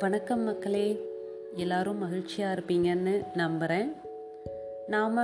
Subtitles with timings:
[0.00, 1.00] வணக்கம் மக்களே.
[1.54, 3.92] எல்லாரும் மகிழ்ச்சியாக இருப்பீங்கன்னு நம்புகிறேன்
[4.86, 5.18] நாம்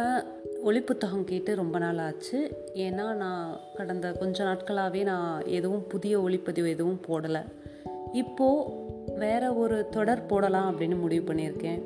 [0.62, 2.64] ஒளி புத்தகம் கேட்டு ரொம்ப நாள் ஆச்சு.
[2.74, 7.42] ஏன்னா நான் கடந்த கொஞ்ச நாட்களாகவே நான் எதுவும் புதிய ஒளிப்பதிவு எதுவும் போடலை.
[8.12, 8.64] இப்போது
[9.18, 11.82] வேற ஒரு தொடர் போடலாம் அப்படின்னு முடிவு பண்ணியிருக்கேன்.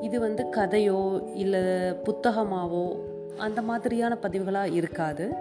[0.00, 1.60] இது வந்து கதையோ இல்லை
[2.08, 2.96] புத்தகமாவோ
[3.36, 5.34] அந்த மாதிரியான பதிவுகளாக இருக்காது.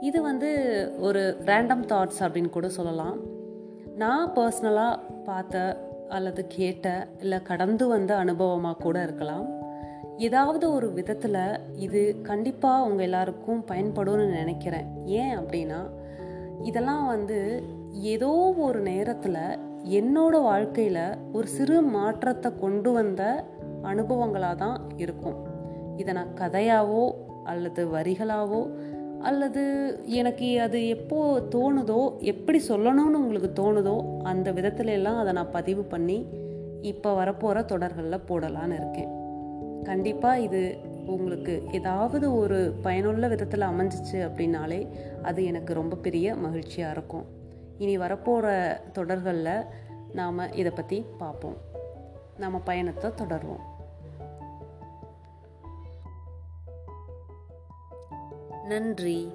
[0.00, 0.50] இது வந்து
[0.98, 3.18] ஒரு ரேண்டம் தாட்ஸ் அப்படின்னு கூட சொல்லலாம்.
[3.96, 6.86] நான் பர்சனலாக பார்த்த அல்லது கேட்ட
[7.20, 9.46] இல்லை கடந்து வந்த அனுபவமாக கூட இருக்கலாம்.
[10.16, 14.88] ஏதாவது ஒரு விதத்தில் இது கண்டிப்பாக உங்கள் எல்லாருக்கும் பயன்படும்னு நினைக்கிறேன்.
[15.04, 15.80] ஏன் அப்படின்னா
[16.62, 17.38] இதெல்லாம் வந்து
[18.14, 19.42] ஏதோ ஒரு நேரத்தில்
[19.98, 23.22] என்னோட வாழ்க்கையில் ஒரு சிறு மாற்றத்தை கொண்டு வந்த
[23.82, 25.38] அனுபவங்களாக தான் இருக்கும்.
[25.96, 27.04] இதை நான் கதையாவோ
[27.44, 28.60] அல்லது வரிகளாவோ
[29.22, 29.62] அல்லது
[30.06, 36.26] எனக்கு அது எப்போ தோணுதோ எப்படி சொல்லணும்னு உங்களுக்கு தோணுதோ அந்த விதத்துல எல்லாம் அதை நான் பதிவு பண்ணி
[36.82, 39.10] இப்போ வரப்போகிற தொடர்களில் போடலான்னு இருக்கேன்.
[39.84, 44.88] கண்டிப்பாக இது உங்களுக்கு ஏதாவது ஒரு பயனுள்ள விதத்தில் அமைஞ்சிச்சு அப்படின்னாலே
[45.22, 47.24] அது எனக்கு ரொம்ப பெரிய மகிழ்ச்சியாக இருக்கும்.
[47.78, 49.64] இனி வரப்போகிற தொடர்களில்
[50.12, 51.56] நாம் இதை பற்றி பார்ப்போம்.
[52.38, 53.77] நம்ம பயணத்தை தொடருவோம்.
[58.68, 59.28] நன்றி.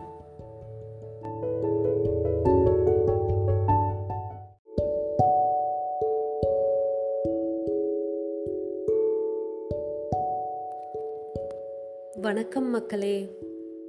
[12.21, 13.37] வணக்கம் மக்களே.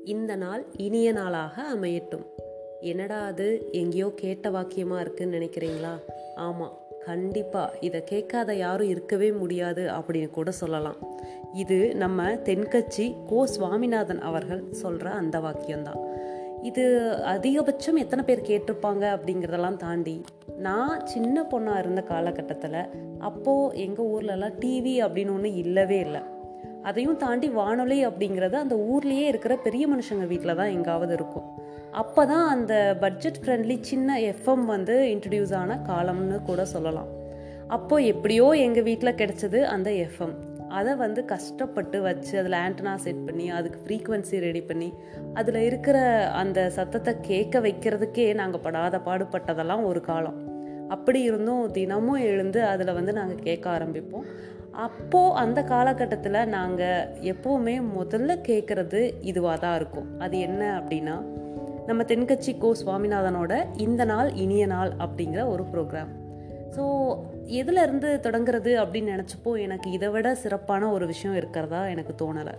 [0.05, 2.27] இந்த நாள் இனிய நாளாக அமையட்டும்.
[2.81, 3.69] என்னடா அது?
[3.73, 5.99] எங்கேயோ கேட்ட வாக்கியமாக இருக்குன்னு நினைக்கிறீங்களா?
[6.35, 10.99] ஆமாம் கண்டிப்பாக இதை கேட்காத யாரும் இருக்கவே முடியாது அப்படின்னு கூட சொல்லலாம்.
[11.53, 16.01] இது நம்ம தென்கட்சி கோ சுவாமிநாதன் அவர்கள் சொல்கிற அந்த வாக்கியம்தான்.
[16.63, 16.85] இது
[17.35, 20.17] அதிகபட்சம் எத்தனை பேர் கேட்டிருப்பாங்க அப்படிங்கிறதெல்லாம் தாண்டி
[20.57, 22.81] நான் சின்ன பொண்ணாக இருந்த காலகட்டத்தில்
[23.19, 26.23] அப்போது எங்கள் ஊர்லலாம் டிவி அப்படின்னு ஒன்று இல்லவே இல்லை.
[26.83, 31.47] அதையும் தாண்டி வானொலி அப்படிங்கிறது அந்த ஊர்லேயே இருக்கிற பெரிய மனுஷங்க வீட்டில் தான் எங்காவது இருக்கும்.
[32.01, 37.11] அப்போ தான் அந்த பட்ஜெட் ஃப்ரெண்ட்லி சின்ன எஃப்எம் வந்து இன்ட்ரடியூஸ் ஆன காலம்னு கூட சொல்லலாம்.
[37.69, 40.35] அப்போது எப்படியோ எங்கள் வீட்டில் கிடச்சது அந்த எஃப்எம்
[40.79, 44.89] அதை வந்து கஷ்டப்பட்டு வச்சு அதில் ஆண்டனா செட் பண்ணி அதுக்கு ஃப்ரீக்குவென்சி ரெடி பண்ணி
[45.35, 45.99] அதில் இருக்கிற
[46.33, 50.41] அந்த சத்தத்தை கேட்க வைக்கிறதுக்கே நாங்கள் படாத பாடுபட்டதெல்லாம் ஒரு காலம்.
[50.89, 54.27] அப்படி இருந்தும் தினமும் எழுந்து அதில் வந்து நாங்கள் கேட்க ஆரம்பிப்போம்.
[54.87, 60.11] அப்போது அந்த காலகட்டத்தில் நாங்கள் எப்போவுமே முதல்ல கேட்குறது இதுவாக தான் இருக்கும்.
[60.19, 61.17] அது என்ன அப்படின்னா
[61.89, 66.13] நம்ம தென்கட்சி கோ சுவாமிநாதனோட இந்த நாள் இனிய நாள் அப்படிங்கிற ஒரு ப்ரோக்ராம்
[66.77, 66.85] ஸோ
[67.61, 72.55] எதுலேருந்து தொடங்குறது அப்படின்னு நினச்சப்போ எனக்கு இதை விட சிறப்பான ஒரு விஷயம் இருக்கிறதா எனக்கு தோணலை.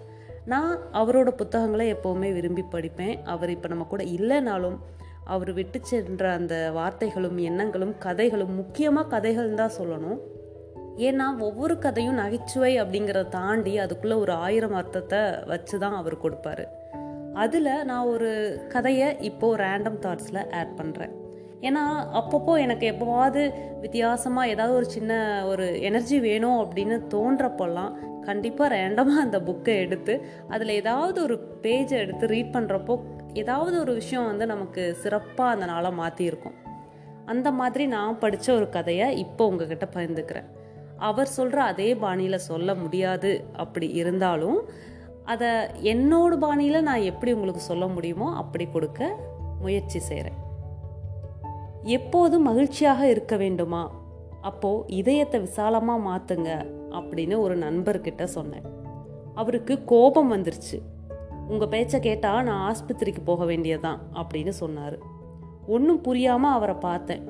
[0.45, 3.15] நான் அவரோட புத்தகங்களை எப்போவுமே விரும்பி படிப்பேன்.
[3.23, 4.77] அவர் இப்போ நம்ம கூட இல்லைனாலும்
[5.23, 10.19] அவர் விட்டு சென்ற அந்த வார்த்தைகளும் எண்ணங்களும் கதைகளும் முக்கியமாக கதைகள் தான் சொல்லணும்.
[10.97, 16.65] ஏன்னா ஒவ்வொரு கதையும் நகைச்சுவை அப்படிங்கிறத தாண்டி அதுக்குள்ளே ஒரு ஆயிரம் அர்த்தத்தை வச்சு தான் அவர் கொடுப்பாரு.
[17.35, 18.29] அதில் நான் ஒரு
[18.69, 21.13] கதையை இப்போது ரேண்டம் தாட்ஸில் ஆட் பண்ணுறேன்
[21.61, 25.11] ஏன்னா அப்பப்போ எனக்கு எப்போவாவது வித்தியாசமாக ஏதாவது ஒரு சின்ன
[25.47, 32.27] ஒரு எனர்ஜி வேணும் அப்படின்னு தோன்றப்போல்லாம் கண்டிப்பாக ரேண்டமாக அந்த புக்கை எடுத்து அதில் ஏதாவது ஒரு பேஜை எடுத்து
[32.27, 32.99] ரீட் பண்ணுறப்போ
[33.33, 36.57] ஏதாவது ஒரு விஷயம் வந்து நமக்கு சிறப்பாக அந்த நாளை மாற்றிருக்கும்
[37.25, 40.49] அந்த மாதிரி நான் படித்த ஒரு கதையை இப்போ உங்ககிட்ட பகிர்ந்துக்கிறேன்.
[40.97, 44.69] அவர் சொல்கிற அதே பாணியில் சொல்ல முடியாது அப்படி இருந்தாலும்
[45.25, 45.47] அதை
[45.83, 49.15] என்னோட பாணியில் நான் எப்படி உங்களுக்கு சொல்ல முடியுமோ அப்படி கொடுக்க
[49.61, 50.43] முயற்சி செய்கிறேன்
[51.83, 53.91] எப்போதும் மகிழ்ச்சியாக இருக்க வேண்டுமா?
[54.41, 56.49] அப்போது இதயத்தை விசாலமாக மாற்றுங்க
[56.89, 58.65] அப்படின்னு ஒரு நண்பர்கிட்ட சொன்னேன்.
[59.33, 60.81] அவருக்கு கோபம் வந்துருச்சு.
[61.47, 64.97] உங்கள் பேச்சை கேட்டால் நான் ஆஸ்பத்திரிக்கு போக வேண்டியதான் அப்படின்னு சொன்னார்.
[65.67, 67.23] ஒன்றும் புரியாமல் அவரை பார்த்தேன்.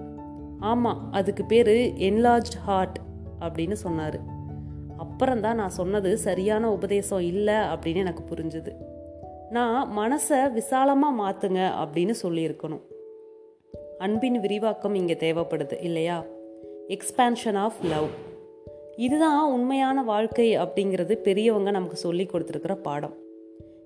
[0.60, 1.74] ஆமாம் அதுக்கு பேர்
[2.10, 2.98] என்லார்ஜ் ஹார்ட்
[3.40, 4.20] அப்படின்னு சொன்னார்.
[5.16, 8.72] அப்புறம் தான் நான் சொன்னது சரியான உபதேசம் இல்லை அப்படின்னு எனக்கு புரிஞ்சுது.
[9.50, 12.82] நான் மனசை விசாலமாக மாற்றுங்க அப்படின்னு சொல்லியிருக்கணும்.
[13.98, 16.24] அன்பின் விரிவாக்கம் இங்கே தேவைப்படுது இல்லையா?
[16.88, 18.10] எக்ஸ்பேன்ஷன் ஆஃப் லவ்
[18.96, 23.16] இதுதான் உண்மையான வாழ்க்கை அப்படிங்கிறது பெரியவங்க நமக்கு சொல்லி கொடுத்துருக்கிற பாடம்.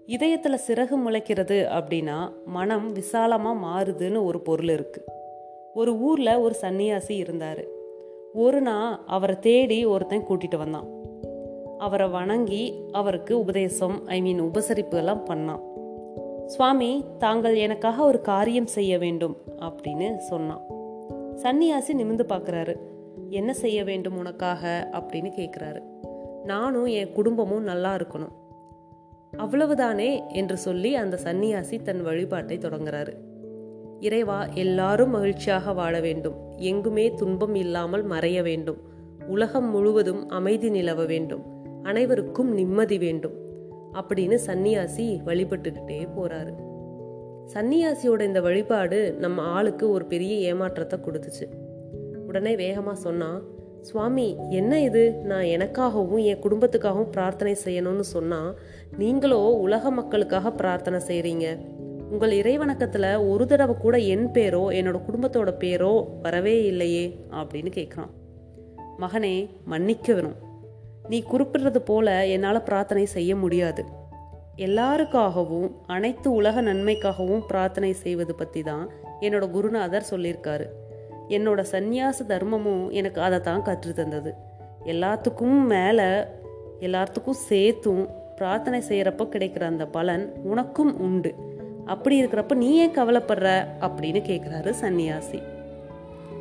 [0.06, 5.18] இதயத்தில் சிறகு முளைக்கிறது அப்படின்னா மனம் விசாலமாக மாறுதுன்னு ஒரு பொருள் இருக்குது
[5.74, 7.64] ஒரு ஊரில் ஒரு சன்னியாசி இருந்தார்.
[8.34, 10.98] ஒரு நாள் அவரை தேடி ஒருத்தன் கூட்டிகிட்டு வந்தான்.
[11.80, 15.62] அவரை வணங்கி அவருக்கு உபதேசம் ஐ மீன் உபசரிப்பு எல்லாம் பண்ணான்.
[16.46, 20.62] சுவாமி தாங்கள் எனக்காக ஒரு காரியம் செய்ய வேண்டும் அப்படின்னு சொன்னான்.
[21.36, 22.76] சன்னியாசி நிமிந்து பார்க்குறாரு.
[23.30, 24.90] என்ன செய்ய வேண்டும் உனக்காக?
[24.92, 25.82] அப்படின்னு கேட்குறாரு.
[26.44, 28.32] நானும் என் குடும்பமும் நல்லா இருக்கணும்.
[29.38, 30.28] அவ்வளவுதானே?
[30.28, 33.14] என்று சொல்லி அந்த சன்னியாசி தன் வழிபாட்டை தொடங்குறாரு.
[34.00, 36.36] இறைவா எல்லாரும் மகிழ்ச்சியாக வாழ வேண்டும்.
[36.58, 38.78] எங்குமே துன்பம் இல்லாமல் மறைய வேண்டும்.
[39.28, 41.58] உலகம் முழுவதும் அமைதி நிலவ வேண்டும்.
[41.84, 43.34] அனைவருக்கும் நிம்மதி வேண்டும்
[43.94, 46.54] அப்படின்னு சன்னியாசி வழிபட்டுக்கிட்டே போறாரு.
[47.54, 51.48] சன்னியாசியோட இந்த வழிபாடு நம்ம ஆளுக்கு ஒரு பெரிய ஏமாற்றத்தை கொடுத்துச்சு.
[52.28, 53.42] உடனே வேகமா சொன்னா
[53.82, 55.12] சுவாமி என்ன இது?
[55.12, 58.54] நான் எனக்காகவும் என் குடும்பத்துக்காகவும் பிரார்த்தனை செய்யணும்னு சொன்னா
[58.98, 61.58] நீங்களோ உலக மக்களுக்காக பிரார்த்தனை செய்றீங்க.
[62.12, 68.10] உங்கள் இறைவணக்கத்துல ஒரு தடவை கூட என் பேரோ என்னோட குடும்பத்தோட பேரோ வரவே இல்லையே அப்படின்னு கேட்குறான்
[69.00, 70.49] மகனே மன்னிக்க வேணும்.
[71.10, 73.86] நீ குறிப்பிடுறது போல என்னால் பிரார்த்தனை செய்ய முடியாது.
[74.56, 78.90] எல்லாருக்காகவும் அனைத்து உலக நன்மைக்காகவும் பிரார்த்தனை செய்வது பற்றி தான்
[79.22, 80.66] என்னோட குருநாதர் சொல்லியிருக்காரு.
[81.28, 84.34] என்னோட சந்நியாச தர்மமும் எனக்கு அதை தான் கற்று தந்தது.
[84.84, 86.10] எல்லாத்துக்கும் மேலே
[86.80, 88.04] எல்லாத்துக்கும் சேர்த்தும்
[88.36, 91.36] பிரார்த்தனை செய்கிறப்ப கிடைக்கிற அந்த பலன் உனக்கும் உண்டு.
[91.86, 93.50] அப்படி இருக்கிறப்ப நீ ஏன் கவலைப்படுற?
[93.80, 95.40] அப்படின்னு கேட்குறாரு சன்னியாசி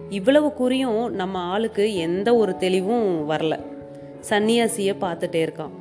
[0.09, 3.55] இவ்வளவு குறியும் நம்ம ஆளுக்கு எந்த ஒரு தெளிவும் வரல.
[4.31, 5.75] சன்னியாசியை பார்த்துட்டே இருக்கான்.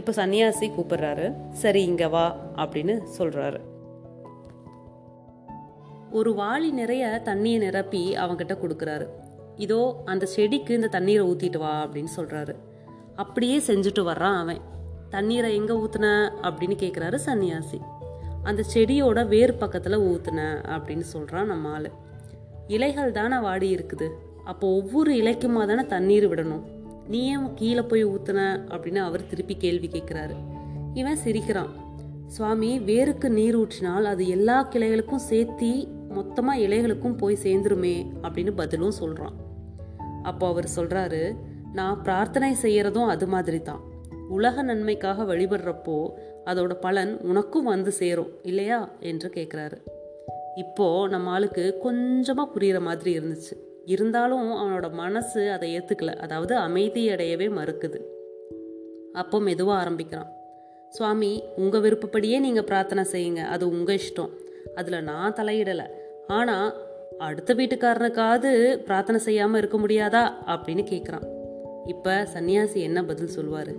[0.00, 1.26] இப்போ சன்னியாசி கூப்பிடுறாரு
[1.62, 2.26] சரி இங்கே வா
[2.56, 3.60] அப்படின்னு சொல்கிறாரு
[6.18, 9.06] ஒரு வாளி நிறைய தண்ணியை நிரப்பி அவங்கிட்ட கொடுக்குறாரு.
[9.56, 12.54] இதோ அந்த செடிக்கு இந்த தண்ணீரை ஊற்றிட்டு வா அப்படின்னு சொல்கிறாரு
[13.22, 14.62] அப்படியே செஞ்சுட்டு வர்றான் அவன்.
[15.10, 16.06] தண்ணீரை எங்கே ஊற்றுன
[16.46, 17.78] அப்படின்னு கேட்குறாரு சன்னியாசி.
[18.42, 20.40] அந்த செடியோட வேர் பக்கத்தில் ஊற்றுன
[20.76, 21.90] அப்படின்னு சொல்கிறான் நம்ம ஆள்.
[22.68, 24.08] இலைகள் தானே வாடி இருக்குது.
[24.44, 26.64] அப்போ ஒவ்வொரு இலைக்குமா தானே தண்ணீர் விடணும்?
[27.08, 30.34] நீ ஏன் கீழே போய் ஊத்துன அப்படின்னு அவர் திருப்பி கேள்வி கேட்குறாரு
[30.94, 31.82] இவன் சிரிக்கிறான்.
[32.26, 39.32] சுவாமி வேருக்கு நீர் ஊற்றினால் அது எல்லா கிளைகளுக்கும் சேர்த்தி மொத்தமாக இலைகளுக்கும் போய் சேர்ந்துருமே அப்படின்னு பதிலும் சொல்கிறான்
[40.22, 41.36] அப்போ அவர் சொல்கிறாரு
[41.72, 43.80] நான் பிரார்த்தனை செய்கிறதும் அது மாதிரி தான்
[44.28, 46.08] உலக நன்மைக்காக வழிபடுறப்போ
[46.46, 48.90] அதோட பலன் உனக்கும் வந்து சேரும் இல்லையா?
[49.00, 49.76] என்று கேட்குறாரு
[50.54, 53.73] இப்போ நம்ம ஆளுக்கு கொஞ்சமாக புரிகிற மாதிரி இருந்துச்சு.
[53.84, 56.14] இருந்தாலும் அவனோட மனசு அதை ஏத்துக்கல.
[56.16, 58.00] அதாவது அமைதி அடையவே மறுக்குது.
[59.12, 60.32] அப்போ மெதுவாக ஆரம்பிக்கிறான்.
[60.88, 63.38] சுவாமி உங்கள் விருப்பப்படியே நீங்கள் பிரார்த்தனை செய்யுங்க.
[63.38, 64.30] அது உங்கள் இஷ்டம்.
[64.74, 65.86] அதில் நான் தலையிடலை.
[66.26, 66.74] ஆனால்
[67.18, 70.32] அடுத்த வீட்டுக்காரனுக்காவது பிரார்த்தனை செய்யாமல் இருக்க முடியாதா?
[70.46, 71.32] அப்படின்னு கேட்குறான்
[71.86, 73.72] இப்போ சன்னியாசி என்ன பதில் சொல்வார்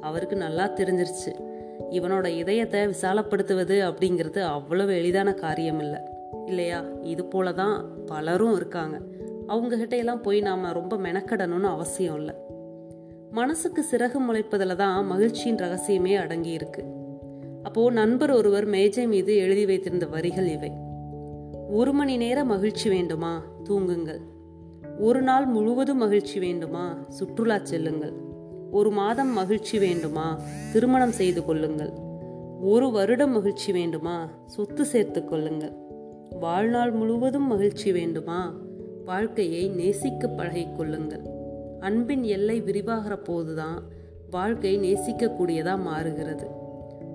[0.00, 1.32] அவருக்கு நல்லா தெரிஞ்சிருச்சு.
[1.90, 6.00] இவனோட இதயத்தை விசாலப்படுத்துவது அப்படிங்கிறது அவ்வளவு எளிதான காரியம் இல்லை
[6.46, 6.84] இல்லையா?
[7.02, 9.00] இது போல தான் பலரும் இருக்காங்க.
[9.48, 12.34] அவங்ககிட்ட எல்லாம் போய் நாம ரொம்ப மெனக்கடணும்னு அவசியம் இல்லை.
[13.30, 16.84] மனசுக்கு சிறகு முளைப்பதில் தான் மகிழ்ச்சியின் ரகசியமே அடங்கி இருக்கு.
[17.62, 20.72] அப்போது நண்பர் ஒருவர் மேஜை மீது எழுதி வைத்திருந்த வரிகள் இவை.
[21.70, 23.42] ஒரு மணி நேர மகிழ்ச்சி வேண்டுமா?
[23.64, 24.20] தூங்குங்கள்.
[24.98, 27.04] ஒரு நாள் முழுவதும் மகிழ்ச்சி வேண்டுமா?
[27.08, 28.12] சுற்றுலா செல்லுங்கள்.
[28.70, 30.40] ஒரு மாதம் மகிழ்ச்சி வேண்டுமா?
[30.72, 31.92] திருமணம் செய்து கொள்ளுங்கள்.
[32.60, 34.28] ஒரு வருடம் மகிழ்ச்சி வேண்டுமா?
[34.46, 35.72] சொத்து சேர்த்து கொள்ளுங்கள்.
[36.40, 38.54] வாழ்நாள் முழுவதும் மகிழ்ச்சி வேண்டுமா?
[39.08, 41.22] வாழ்க்கையை நேசிக்க பழகிக்கொள்ளுங்கள்
[41.80, 43.82] அன்பின் எல்லை விரிவாகிற போதுதான்
[44.30, 46.46] வாழ்க்கை நேசிக்கக்கூடியதாக மாறுகிறது.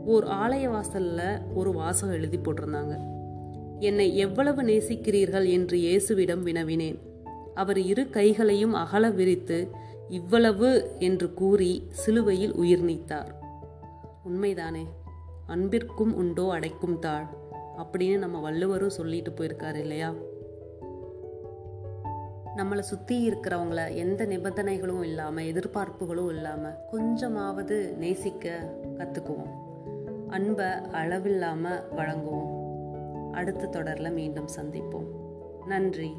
[0.06, 2.98] ஓர் ஆலய வாசலில் ஒரு வாசகம் எழுதி போட்டிருந்தாங்க.
[3.80, 5.50] என்னை எவ்வளவு நேசிக்கிறீர்கள்?
[5.50, 7.00] என்று இயேசுவிடம் வினவினேன்.
[7.54, 9.69] அவர் இரு கைகளையும் அகல விரித்து
[10.10, 13.36] இவ்வளவு என்று கூறி சிலுவையில் உயிர் நீத்தார்.
[14.30, 14.86] உண்மைதானே
[15.48, 17.25] அன்பிற்கும் உண்டோ அடைக்கும் தாழ்
[17.78, 20.14] அப்படின்னு நம்ம வள்ளுவரும் சொல்லிட்டு போயிருக்காரு இல்லையா?
[22.56, 29.62] நம்மளை சுற்றி இருக்கிறவங்கள எந்த நிபந்தனைகளும் இல்லாமல் எதிர்பார்ப்புகளும் இல்லாமல் கொஞ்சமாவது நேசிக்க கற்றுக்குவோம்
[30.28, 32.62] அன்பை அளவில்லாமல் வழங்குவோம்.
[33.31, 35.07] அடுத்த தொடரில் மீண்டும் சந்திப்போம்.
[35.66, 36.14] நன்றி.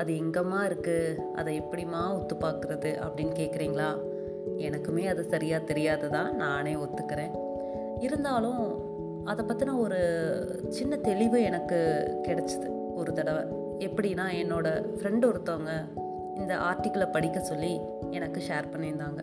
[0.00, 3.96] அது எங்கம்மா இருக்குது அதை எப்படிம்மா ஒத்து பார்க்குறது அப்படின்னு கேட்குறீங்களா
[4.56, 6.32] எனக்குமே அது சரியாக தெரியாததான்.
[6.32, 7.30] நானே ஒத்துக்கிறேன்.
[8.00, 8.80] இருந்தாலும்
[9.24, 9.98] அதை பற்றின ஒரு
[10.68, 11.78] சின்ன தெளிவு எனக்கு
[12.22, 13.42] கிடைச்சிது ஒரு தடவை.
[13.78, 15.70] எப்படின்னா என்னோடய ஃப்ரெண்டு ஒருத்தவங்க
[16.36, 17.80] இந்த ஆர்டிக்கிளை படிக்க சொல்லி
[18.10, 19.20] எனக்கு ஷேர் பண்ணியிருந்தாங்க.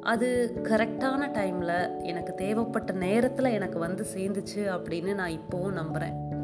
[0.00, 0.28] அது
[0.62, 6.34] கரெக்டான டைமில் எனக்கு தேவைப்பட்ட நேரத்தில் எனக்கு வந்து சேர்ந்துச்சு அப்படின்னு நான் இப்போவும் நம்புகிறேன்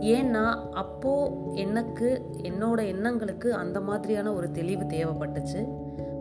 [0.00, 5.68] ஏன்னா அப்போது எனக்கு என்னோட எண்ணங்களுக்கு அந்த மாதிரியான ஒரு தெளிவு தேவைப்பட்டுச்சு.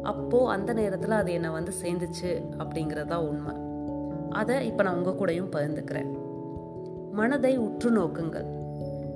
[0.04, 3.56] அப்போது அந்த நேரத்தில் அது என்னை வந்து சேர்ந்துச்சு அப்படிங்கிறதா உண்மை.
[4.30, 6.18] அதை இப்போ நான் உங்கள் கூடயும் பகிர்ந்துக்கிறேன்.
[7.12, 8.46] மனதை உற்று நோக்குங்கள்.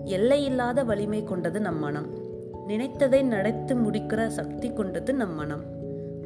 [0.04, 2.08] எல்லையில்லாத வலிமை கொண்டது நம் மனம்.
[2.68, 5.64] நினைத்ததை நடத்தி முடிக்கிற சக்தி கொண்டது நம் மனம்.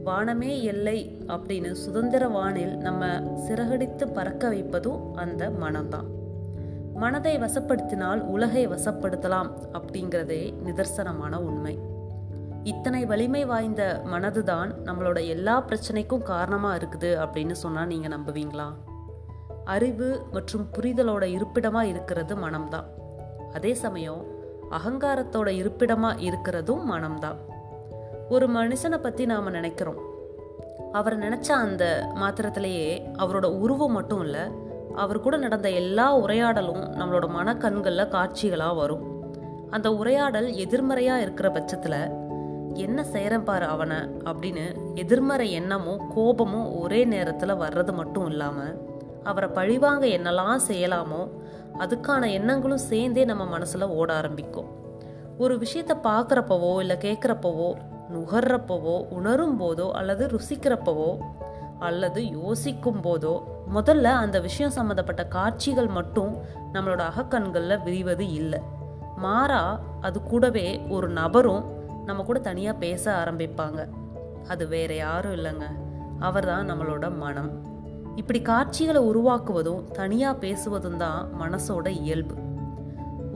[0.04, 3.06] வானமே எல்லை அப்படின்னு சுதந்திர வானில் நம்ம
[3.48, 6.22] சிறகடித்து பறக்க வைப்பதும் அந்த மனம்தான்.
[6.94, 11.80] மனதை வசப்படுத்தினால் உலகை வசப்படுத்தலாம் அப்படிங்கிறதே நிதர்சனமான உண்மை.
[12.64, 18.68] இத்தனை வலிமை வாய்ந்த மனதுதான் நம்மளோட எல்லா பிரச்சனைக்கும் காரணமாக இருக்குது அப்படின்னு சொன்னால் நீங்கள் நம்புவீங்களா?
[19.66, 22.86] அறிவு மற்றும் புரிதலோட இருப்பிடமாக இருக்கிறது மனம்தான்
[23.54, 24.24] அதே சமயம்
[24.72, 27.36] அகங்காரத்தோட இருப்பிடமாக இருக்கிறதும் மனம்தான்
[28.30, 30.02] ஒரு மனுஷனை பற்றி நாம் நினைக்கிறோம்.
[30.92, 34.42] அவரை நினச்ச அந்த மாத்திரத்திலேயே அவரோட உருவம் மட்டும் இல்லை
[34.96, 39.22] அவர் கூட நடந்த எல்லா உரையாடலும் நம்மளோட மனக்கண்களில் காட்சிகளாக வரும்.
[39.70, 42.22] அந்த உரையாடல் எதிர்மறையாக இருக்கிற பட்சத்தில்
[42.74, 48.78] என்ன செய்கிறேன் பாரு அவனை அப்படின்னு எதிர்மறை எண்ணமும் கோபமும் ஒரே நேரத்தில் வர்றது மட்டும் இல்லாமல்
[49.24, 51.30] அவரை பழிவாங்க என்னெல்லாம் செய்யலாமோ
[51.80, 54.66] அதுக்கான எண்ணங்களும் சேர்ந்தே நம்ம மனசில் ஓட ஆரம்பிக்கும்.
[55.38, 57.74] ஒரு விஷயத்தை பார்க்குறப்பவோ இல்லை கேட்குறப்பவோ
[58.14, 61.18] நுகர்றப்பவோ உணரும் போதோ அல்லது ருசிக்கிறப்பவோ
[61.80, 66.38] அல்லது யோசிக்கும் போதோ முதல்ல அந்த விஷயம் சம்மந்தப்பட்ட காட்சிகள் மட்டும்
[66.74, 68.60] நம்மளோட அகக்கண்களில் விரிவது இல்லை.
[69.16, 71.64] மாறா அது கூடவே ஒரு நபரும்
[72.06, 73.88] நம்ம கூட தனியாக பேச ஆரம்பிப்பாங்க.
[74.48, 75.64] அது வேற யாரும் இல்லைங்க.
[76.20, 77.72] அவர் தான் நம்மளோட மனம்.
[78.16, 82.36] இப்படி காட்சிகளை உருவாக்குவதும் தனியாக பேசுவதும் தான் மனசோட இயல்பு.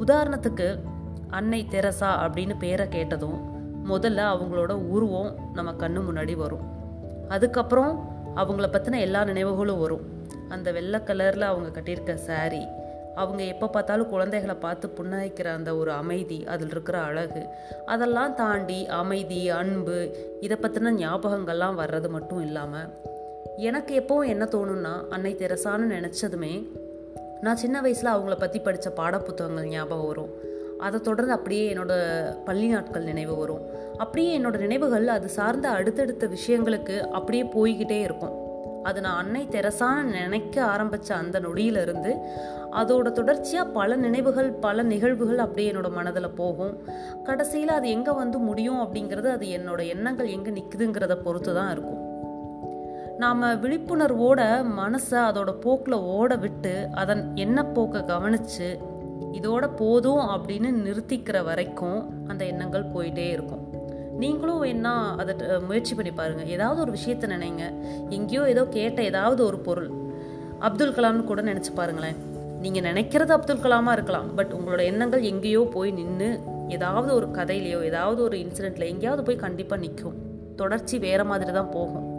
[0.06, 0.80] உதாரணத்துக்கு
[1.30, 3.56] அன்னை தெரசா அப்படின்னு பேரை கேட்டதும்
[3.90, 6.60] முதல்ல அவங்களோட உருவம் நம்ம கண்ணு முன்னாடி வரும்.
[7.30, 10.17] அதுக்கப்புறம் அவங்கள பற்றின எல்லா நினைவுகளும் வரும்.
[10.50, 12.86] அந்த வெள்ளை கலரில் அவங்க கட்டியிருக்க saree.
[13.16, 17.48] அவங்க எப்போ பார்த்தாலும் குழந்தைகளை பார்த்து புன்னகைக்கிற அந்த ஒரு அமைதி அதில் இருக்கிற அழகு.
[17.86, 22.88] அதெல்லாம் தாண்டி அமைதி அன்பு இதை பற்றின ஞாபகங்கள்லாம் வர்றது மட்டும் இல்லாமல்
[23.58, 26.68] எனக்கு எப்போவும் என்ன தோணும்னா அன்னை தெரசான்னு நினச்சதுமே
[27.42, 30.30] நான் சின்ன வயசில் அவங்கள பற்றி படித்த பாடப்புத்தகங்கள் ஞாபகம் வரும்.
[30.80, 33.62] அதை தொடர்ந்து அப்படியே என்னோடய பள்ளி நாட்கள் நினைவு வரும்.
[33.98, 38.47] அப்படியே என்னோடய நினைவுகள் அது சார்ந்த அடுத்தடுத்த விஷயங்களுக்கு அப்படியே போய்கிட்டே இருக்கும்.
[38.88, 42.12] அது நான் அன்னை தெரசான்னு நினைக்க ஆரம்பித்த அந்த நொடியிலிருந்து
[42.80, 46.74] அதோட தொடர்ச்சியாக பல நினைவுகள் பல நிகழ்வுகள் அப்படியே என்னோட மனதில் போகும்.
[47.24, 52.02] கடைசியில் அது எங்கே வந்து முடியும் அப்படிங்கிறது அது என்னோட எண்ணங்கள் எங்கே நிற்குதுங்கிறத பொறுத்து தான் இருக்கும்.
[53.18, 54.42] நாம் விழிப்புணர்வோட
[54.82, 58.70] மனசை அதோட போக்கில் ஓட விட்டு அதன் எண்ணப்போக்கை கவனித்து
[59.32, 63.64] இதோட போதும் அப்படின்னு நிறுத்திக்கிற வரைக்கும் அந்த எண்ணங்கள் போயிட்டே இருக்கும்.
[64.18, 67.74] நீங்களும் வேணா அதை ட- முயற்சி பண்ணி பாருங்கள் ஏதாவது ஒரு விஷயத்த நினைங்க.
[68.10, 69.90] எங்கேயோ ஏதோ கேட்ட ஏதாவது ஒரு பொருள்.
[70.60, 72.16] அப்துல் கலாம்னு கூட நினச்சி பாருங்களேன்.
[72.60, 74.36] நீங்கள் நினைக்கிறது அப்துல் கலாமாக இருக்கலாம்.
[74.36, 79.82] பட் உங்களோட எண்ணங்கள் எங்கேயோ போய் நின்று ஏதாவது ஒரு கதையிலையோ ஏதாவது ஒரு இன்சிடெண்ட்டில் எங்கேயாவது போய் கண்டிப்பாக
[79.82, 80.16] நிற்கும்
[80.56, 82.16] தொடர்ச்சி வேறு மாதிரி தான் போகும்.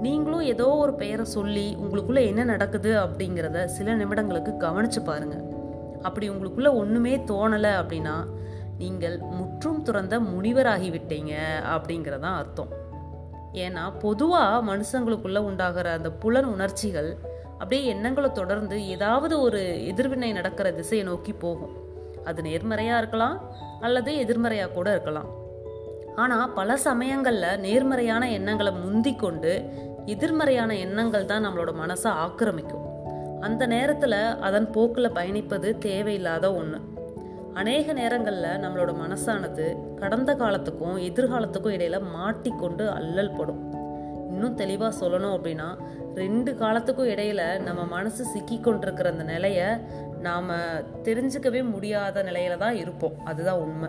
[0.00, 5.42] நீங்களும் ஏதோ ஒரு பெயரை சொல்லி உங்களுக்குள்ளே என்ன நடக்குது அப்படிங்கிறத சில நிமிடங்களுக்கு கவனித்து பாருங்க.
[6.02, 8.24] அப்படி உங்களுக்குள்ளே ஒன்றுமே தோணலை அப்படின்னா
[8.78, 9.20] நீங்கள்
[9.60, 11.32] முற்றும் துறந்த முனிவராகிவிட்டீங்க
[11.72, 12.70] அப்படிங்கிறதான் அர்த்தம்.
[13.52, 17.16] ஏன்னா பொதுவாக மனுஷங்களுக்குள்ள உண்டாகிற அந்த புலன் உணர்ச்சிகள்
[17.52, 21.74] அப்படியே எண்ணங்களை தொடர்ந்து ஏதாவது ஒரு எதிர்வினை நடக்கிற திசையை நோக்கி போகும்.
[22.24, 23.36] அது நேர்மறையாக இருக்கலாம்
[23.80, 25.28] அல்லது எதிர்மறையாக கூட இருக்கலாம்.
[26.16, 29.52] ஆனால் பல சமயங்களில் நேர்மறையான எண்ணங்களை முந்தி கொண்டு
[30.06, 32.86] எதிர்மறையான எண்ணங்கள் தான் நம்மளோட மனசை ஆக்கிரமிக்கும்.
[33.40, 36.80] அந்த நேரத்தில் அதன் போக்கில் பயணிப்பது தேவையில்லாத ஒன்று
[37.54, 43.72] அநேக நேரங்களில் நம்மளோட மனசானது கடந்த காலத்துக்கும் எதிர்காலத்துக்கும் இடையில மாட்டிக்கொண்டு அல்லல் படும்.
[44.28, 45.78] இன்னும் தெளிவாக சொல்லணும் அப்படின்னா
[46.14, 49.66] ரெண்டு காலத்துக்கும் இடையில நம்ம மனசு சிக்கி கொண்டிருக்கிற அந்த நிலையை
[50.20, 50.50] நாம்
[51.02, 53.12] தெரிஞ்சுக்கவே முடியாத நிலையில தான் இருப்போம்.
[53.24, 53.88] அதுதான் உண்மை.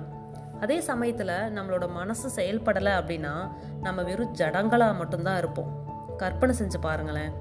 [0.62, 3.52] அதே சமயத்தில் நம்மளோட மனசு செயல்படலை அப்படின்னா
[3.82, 5.86] நம்ம வெறும் ஜடங்களாக மட்டும்தான் இருப்போம்.
[6.18, 7.32] கற்பனை செஞ்சு பாருங்களேன்.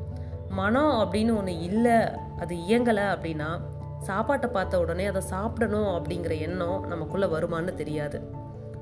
[0.48, 1.98] மனம் அப்படின்னு ஒன்று இல்லை
[2.38, 3.60] அது இயங்கலை அப்படின்னா
[4.00, 8.18] சாப்பாட்டை பார்த்த உடனே அதை சாப்பிடணும் அப்படிங்கிற எண்ணம் நமக்குள்ளே வருமான்னு தெரியாது.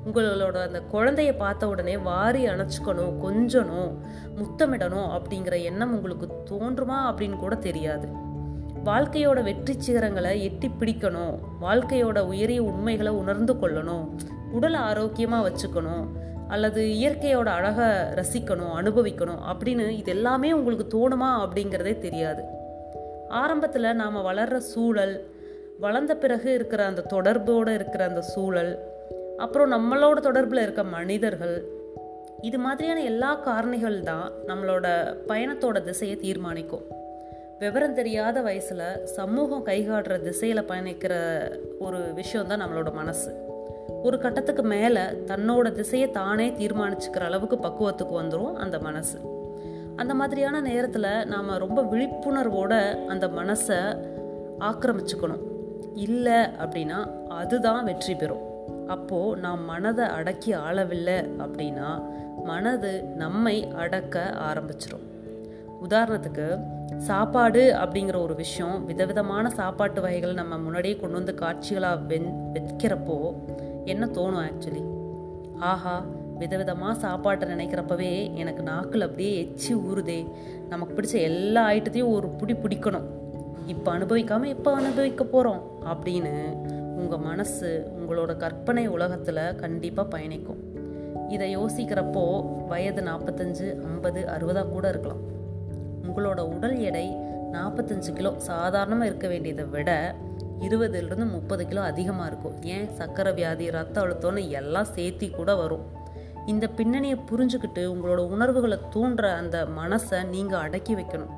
[0.06, 3.90] உங்களோட அந்த குழந்தைய பார்த்த உடனே வாரி அணைச்சிக்கணும் கொஞ்சணும்
[4.38, 8.08] முத்தமிடணும் அப்படிங்கிற எண்ணம் உங்களுக்கு தோன்றுமா அப்படின்னு கூட தெரியாது.
[8.84, 14.04] வாழ்க்கையோட வெற்றி சிகரங்களை எட்டி பிடிக்கணும் வாழ்க்கையோட உயரிய உண்மைகளை உணர்ந்து கொள்ளணும்
[14.52, 16.04] உடலை ஆரோக்கியமாக வச்சுக்கணும்
[16.48, 17.88] அல்லது இயற்கையோட அழகை
[18.20, 22.44] ரசிக்கணும் அனுபவிக்கணும் அப்படின்னு இது எல்லாமே உங்களுக்கு தோணுமா அப்படிங்கிறதே தெரியாது.
[23.28, 25.26] ஆரம்பத்தில் நாம் வளர்கிற சூழல்
[25.80, 28.78] வளர்ந்த பிறகு இருக்கிற அந்த தொடர்போடு இருக்கிற அந்த சூழல்
[29.36, 31.76] அப்புறம் நம்மளோட தொடர்பில் இருக்க மனிதர்கள்
[32.40, 36.82] இது மாதிரியான எல்லா காரணிகள் தான் நம்மளோட பயணத்தோட திசையை தீர்மானிக்கும்.
[37.58, 41.40] விவரம் தெரியாத வயசில் சமூகம் கைகாட்டுற திசையில் பயணிக்கிற
[41.78, 43.34] ஒரு விஷயம் தான் நம்மளோட மனசு.
[44.02, 49.18] ஒரு கட்டத்துக்கு மேலே தன்னோட திசையை தானே தீர்மானிச்சுக்கிற அளவுக்கு பக்குவத்துக்கு வந்துடும் அந்த மனசு.
[49.98, 52.72] அந்த மாதிரியான நேரத்தில் நாம் ரொம்ப விழிப்புணர்வோட
[53.06, 53.78] அந்த மனசை
[54.60, 55.44] ஆக்கிரமிச்சுக்கணும்.
[55.94, 58.44] இல்லை அப்படின்னா அதுதான் வெற்றி பெறும்.
[58.86, 61.88] அப்போது நாம் மனதை அடக்கி ஆளவில்லை அப்படின்னா
[62.44, 65.06] மனது நம்மை அடக்க ஆரம்பிச்சிடும்
[65.88, 66.46] உதாரணத்துக்கு
[66.98, 73.18] சாப்பாடு அப்படிங்கிற ஒரு விஷயம் விதவிதமான சாப்பாட்டு வகைகள் நம்ம முன்னாடியே கொண்டு வந்து காட்சிகளாக வென் வைக்கிறப்போ
[73.84, 74.82] என்ன தோணும் ஆக்சுவலி
[75.58, 75.96] ஆஹா
[76.38, 80.26] விதவிதமாக சாப்பாட்டை நினைக்கிறப்பவே எனக்கு நாக்கில் அப்படியே எச்சி ஊறுதே.
[80.68, 83.06] நமக்கு பிடிச்ச எல்லா ஐட்டத்தையும் ஒரு பிடி பிடிக்கணும்.
[83.66, 86.32] இப்போ அனுபவிக்காமல் எப்போ அனுபவிக்க போகிறோம் அப்படின்னு
[86.94, 90.60] உங்கள் மனசு உங்களோட கற்பனை உலகத்தில் கண்டிப்பாக பயணிக்கும்.
[91.28, 95.22] இதை யோசிக்கிறப்போ வயது நாற்பத்தஞ்சு ஐம்பது அறுபதாக கூட இருக்கலாம்.
[96.08, 97.06] உங்களோட உடல் எடை
[97.52, 98.32] நாற்பத்தஞ்சு கிலோ.
[98.36, 100.14] சாதாரணமாக இருக்க வேண்டியதை விட
[100.60, 102.62] இருபதுலேருந்து முப்பது கிலோ அதிகமாக இருக்கும்.
[102.62, 102.88] ஏன்?
[102.94, 105.84] சர்க்கரை வியாதி ரத்த அழுத்தம்னு எல்லாம் சேர்த்தி கூட வரும்.
[106.48, 111.34] இந்த பின்னணியை புரிஞ்சுக்கிட்டு உங்களோட உணர்வுகளை தூண்டுற அந்த மனசை நீங்கள் அடக்கி வைக்கணும்.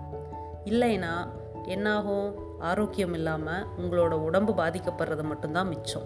[0.65, 1.29] இல்லைன்னா
[1.65, 2.35] என்னாகும்?
[2.59, 6.03] ஆரோக்கியம் இல்லாமல் உங்களோட உடம்பு பாதிக்கப்படுறது மட்டும்தான் மிச்சம்.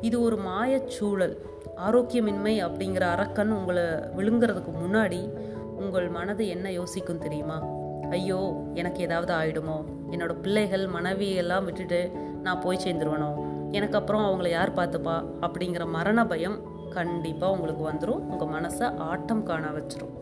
[0.00, 1.36] இது ஒரு மாயச்சூழல்
[1.76, 5.38] ஆரோக்கியமின்மை அப்படிங்கிற அரக்கன் உங்களை விழுங்குறதுக்கு முன்னாடி
[5.78, 7.62] உங்கள் மனது என்ன யோசிக்கும் தெரியுமா?
[8.10, 9.84] ஐயோ எனக்கு ஏதாவது ஆயிடுமோ?
[10.10, 13.34] என்னோட பிள்ளைகள் மனைவியெல்லாம் விட்டுட்டு நான் போய் சேர்ந்துருவனோ?
[13.70, 15.24] எனக்கு அப்புறம் அவங்கள யார் பார்த்துப்பா?
[15.40, 20.14] அப்படிங்கிற மரண பயம் கண்டிப்பாக உங்களுக்கு வந்துடும் உங்கள் மனசை ஆட்டம் காண வச்சிரும்.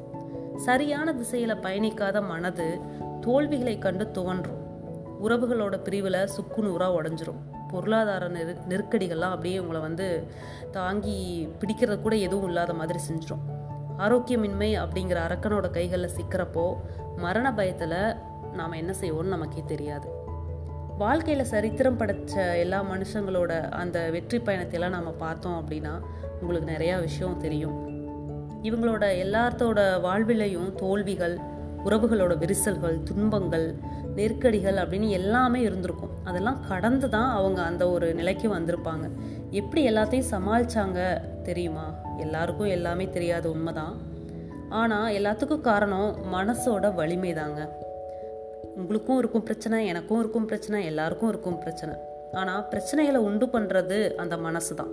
[0.56, 2.66] சரியான திசையில் பயணிக்காத மனது
[3.20, 4.60] தோல்விகளை கண்டு துவன்றும்.
[5.22, 7.40] உறவுகளோட பிரிவில் சுக்குநூறாக உடஞ்சிரும்.
[7.70, 10.06] பொருளாதார நெரு நெருக்கடிகள்லாம் அப்படியே உங்களை வந்து
[10.70, 11.18] தாங்கி
[11.60, 13.44] பிடிக்கிறது கூட எதுவும் இல்லாத மாதிரி செஞ்சிடும்
[13.98, 16.64] ஆரோக்கியமின்மை அப்படிங்கிற அரக்கனோட கைகளில் சிக்கிறப்போ
[17.16, 18.14] மரண பயத்தில்
[18.52, 20.08] நாம் என்ன செய்வோம்னு நமக்கே தெரியாது.
[20.98, 25.94] வாழ்க்கையில் சரித்திரம் படைச்ச எல்லா மனுஷங்களோட அந்த வெற்றி பயணத்தையெல்லாம் நாம் பார்த்தோம் அப்படின்னா
[26.42, 27.76] உங்களுக்கு நிறையா விஷயம் தெரியும்.
[28.62, 31.36] இவங்களோட எல்லாத்தோட வாழ்விலையும் தோல்விகள்
[31.84, 33.74] உறவுகளோட விரிசல்கள் துன்பங்கள்
[34.16, 36.14] நெருக்கடிகள் அப்படின்னு எல்லாமே இருந்திருக்கும்.
[36.24, 39.06] அதெல்லாம் கடந்து தான் அவங்க அந்த ஒரு நிலைக்கு வந்திருப்பாங்க.
[39.50, 41.00] எப்படி எல்லாத்தையும் சமாளிச்சாங்க
[41.42, 41.86] தெரியுமா?
[42.18, 43.94] எல்லாருக்கும் எல்லாமே தெரியாத உண்மைதான்.
[44.68, 47.60] ஆனால் எல்லாத்துக்கும் காரணம் மனசோட வலிமை தாங்க
[48.76, 51.94] உங்களுக்கும் இருக்கும் பிரச்சனை எனக்கும் இருக்கும் பிரச்சனை எல்லாருக்கும் இருக்கும் பிரச்சனை.
[52.32, 54.92] ஆனால் பிரச்சனைகளை உண்டு பண்ணுறது அந்த மனசு தான்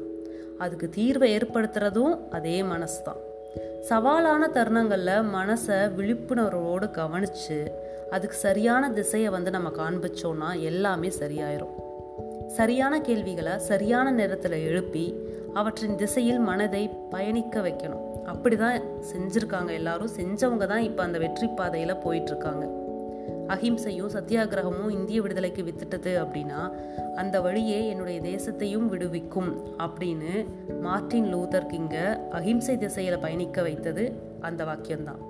[0.58, 3.22] அதுக்கு தீர்வை ஏற்படுத்துறதும் அதே மனசு தான்
[3.90, 7.60] சவாலான தருணங்களில் மனசை விழிப்புணர்வோடு கவனித்து
[8.12, 11.74] அதுக்கு சரியான திசையை வந்து நம்ம காண்பிச்சோன்னா எல்லாமே சரியாயிரும்.
[12.48, 15.06] சரியான கேள்விகளை சரியான நேரத்தில் எழுப்பி
[15.54, 18.04] அவற்றின் திசையில் மனதை பயணிக்க வைக்கணும்.
[18.26, 18.78] அப்படிதான்
[19.12, 20.12] செஞ்சுருக்காங்க எல்லாரும்.
[20.18, 22.77] செஞ்சவங்க தான் இப்போ அந்த வெற்றி பாதையில் போயிட்டுருக்காங்க
[23.48, 26.72] அஹிம்சையும் சத்தியாகிரகமும் இந்திய விடுதலைக்கு வித்துட்டது அப்படின்னா
[27.16, 30.46] அந்த வழியே என்னுடைய தேசத்தையும் விடுவிக்கும் அப்படின்னு
[30.82, 35.22] மார்டின் லூதர் கிங்க அஹிம்சை திசையில பயணிக்க வைத்தது அந்த வாக்கியம்தான்.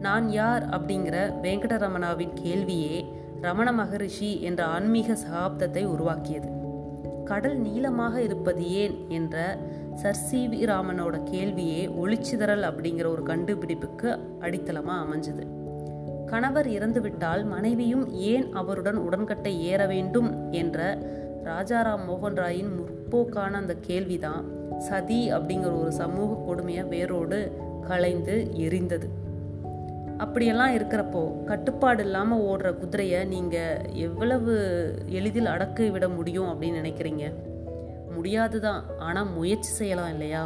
[0.00, 3.04] நான் யார் அப்படிங்கிற வெங்கடரமணாவின் கேள்வியே
[3.40, 6.48] ரமண மகரிஷி என்ற ஆன்மீக சகாப்தத்தை உருவாக்கியது.
[7.24, 9.58] கடல் நீளமாக இருப்பது ஏன் என்ற
[9.94, 15.59] சர் சி வி ராமனோட கேள்வியே ஒளிச்சிதறல் அப்படிங்கிற ஒரு கண்டுபிடிப்புக்கு அடித்தளமாக அமைஞ்சுது.
[16.30, 20.78] கணவர் இறந்துவிட்டால் மனைவியும் ஏன் அவருடன் உடன்கட்டை ஏற வேண்டும் என்ற
[21.44, 24.44] ராஜாராம் மோகன் ராயின் முற்போக்கான அந்த கேள்விதான்.
[24.78, 27.38] சதி அப்படிங்கிற ஒரு சமூக கொடுமையை வேரோடு
[27.88, 29.08] களைந்து எரிந்தது.
[30.18, 34.54] அப்படியெல்லாம் இருக்கிறப்போ கட்டுப்பாடு இல்லாமல் ஓடுற குதிரையை நீங்கள் எவ்வளவு
[35.08, 37.26] எளிதில் அடக்கி விட முடியும் அப்படின்னு நினைக்கிறீங்க?
[38.14, 40.44] முடியாது தான் ஆனால் முயற்சி செய்யலாம் இல்லையா?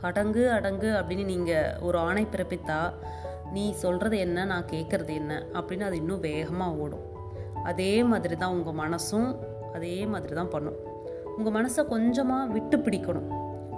[0.00, 2.80] அடங்கு அடங்கு அப்படின்னு நீங்கள் ஒரு ஆணை பிறப்பித்தா
[3.54, 7.06] நீ சொல்கிறது என்ன நான் கேட்குறது என்ன அப்படின்னு அது இன்னும் வேகமாக ஓடும்.
[7.70, 9.28] அதே மாதிரி தான் உங்கள் மனசும்
[9.76, 10.78] அதே மாதிரி தான் பண்ணும்.
[11.36, 13.28] உங்கள் மனசை கொஞ்சமாக விட்டு பிடிக்கணும்.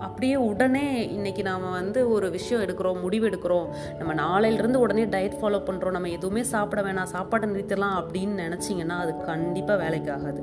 [0.06, 0.84] அப்படியே உடனே
[1.16, 3.66] இன்னைக்கு நாம் வந்து ஒரு விஷயம் எடுக்கிறோம் முடிவு எடுக்கிறோம்.
[3.98, 9.12] நம்ம நாளையிலேருந்து உடனே டயட் ஃபாலோ பண்ணுறோம் நம்ம எதுவுமே சாப்பிட வேணாம் சாப்பாடு நிறுத்தலாம் அப்படின்னு நினச்சிங்கன்னா அது
[9.30, 10.42] கண்டிப்பாக வேலைக்கு ஆகாது.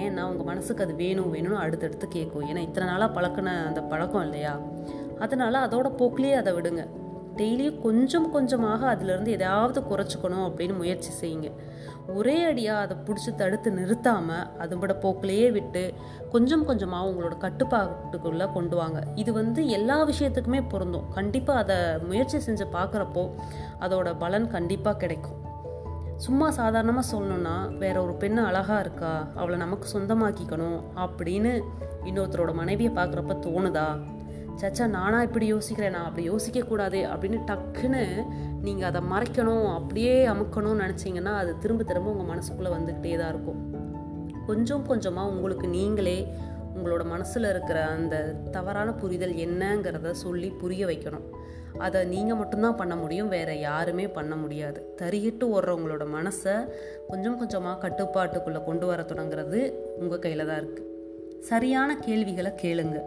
[0.00, 2.46] ஏன்னா உங்கள் மனசுக்கு அது வேணும் வேணும்னு அடுத்தடுத்து கேட்கும்.
[2.50, 4.54] ஏன்னா இத்தனை நாளாக பழக்கின அந்த பழக்கம் இல்லையா?
[5.24, 6.84] அதனால் அதோட போக்கிலேயே அதை விடுங்க.
[7.38, 11.50] டெய்லியும் கொஞ்சம் கொஞ்சமாக அதிலிருந்து எதாவது குறைச்சிக்கணும் அப்படின்னு முயற்சி செய்யுங்க.
[12.14, 15.94] ஒரே அடியாக அதை பிடிச்சி தடுத்து நிறுத்தாமல் அதுபட போக்கிலேயே விட்டு
[16.30, 19.00] கொஞ்சம் கொஞ்சமாக உங்களோட கட்டுப்பாட்டுக்குள்ளே கொண்டு வாங்க.
[19.14, 21.08] இது வந்து எல்லா விஷயத்துக்குமே பொருந்தும்.
[21.10, 23.24] கண்டிப்பாக அதை முயற்சி செஞ்சு பார்க்குறப்போ
[23.80, 25.40] அதோட பலன் கண்டிப்பாக கிடைக்கும்.
[26.16, 29.14] சும்மா சாதாரணமாக சொல்லணும்னா வேற ஒரு பெண் அழகாக இருக்கா?
[29.34, 31.52] அவளை நமக்கு சொந்தமாக்கிக்கணும் அப்படின்னு
[32.04, 33.88] இன்னொருத்தரோட மனைவியை பார்க்குறப்ப தோணுதா?
[34.60, 35.94] சச்சா நானா இப்படி யோசிக்கிறேன்?
[35.96, 38.02] நான் அப்படி யோசிக்க கூடாது அப்படின்னு டக்குன்னு
[38.66, 43.60] நீங்கள் அதை மறைக்கணும் அப்படியே அமுக்கணும்னு நினச்சிங்கன்னா அது திரும்ப திரும்ப உங்கள் மனசுக்குள்ளே வந்துக்கிட்டே தான் இருக்கும்.
[44.46, 46.18] கொஞ்சம் கொஞ்சமாக உங்களுக்கு நீங்களே
[46.76, 48.14] உங்களோட மனசில் இருக்கிற அந்த
[48.50, 51.26] தவறான புரிதல் என்னங்கிறத சொல்லி புரிய வைக்கணும்.
[51.86, 54.80] அதை நீங்கள் மட்டும்தான் பண்ண முடியும் வேற யாருமே பண்ண முடியாது.
[55.00, 56.54] தறியிட்டு ஓடுறவங்களோட மனசை
[57.08, 59.60] கொஞ்சம் கொஞ்சமாக கட்டுப்பாட்டுக்குள்ளே கொண்டு வர தொடங்குறது
[60.02, 60.90] உங்கள் கையில் தான் இருக்குது
[61.50, 63.06] சரியான கேள்விகளை கேளுங்கள்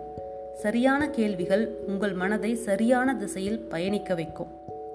[0.58, 4.48] சரியான கேள்விகள் உங்கள் மனதை சரியான திசையில் பயணிக்க வைக்கும்.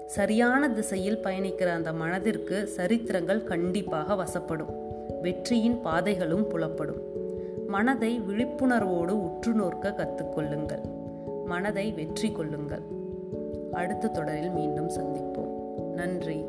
[0.05, 4.73] சரியான திசையில் பயணிக்கிற அந்த மனதிற்கு சரித்திரங்கள் கண்டிப்பாக வசப்படும்.
[5.21, 7.01] வெற்றியின் பாதைகளும் புலப்படும்.
[7.67, 10.81] மனதை விழிப்புணர்வோடு உற்று நோக்க கற்றுக்கொள்ளுங்கள்
[11.45, 12.81] மனதை வெற்றி கொள்ளுங்கள்.
[13.71, 15.83] அடுத்த தொடரில் மீண்டும் சந்திப்போம்.
[15.93, 16.45] நன்றி.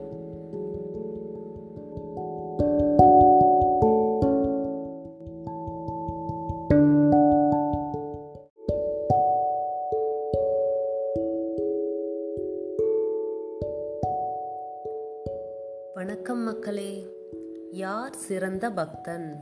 [18.44, 19.40] சிறந்த பக்தன்.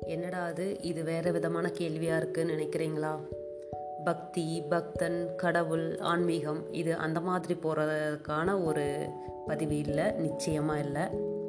[0.00, 0.80] என்னடா அது?
[0.80, 3.18] இது வேற விதமான கேள்வியா இருக்குன்னு நினைக்கிறீங்களா?
[4.04, 9.08] பக்தி பக்தன் கடவுள் ஆன்மீகம் இது அந்த மாதிரி போகிறதுக்கான ஒரு
[9.46, 11.02] பதிவு இல்லை நிச்சயமாக இல்லை.